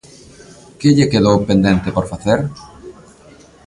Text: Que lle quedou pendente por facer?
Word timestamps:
Que 0.79 0.89
lle 0.97 1.11
quedou 1.13 1.37
pendente 1.49 1.89
por 1.95 2.05
facer? 2.11 2.39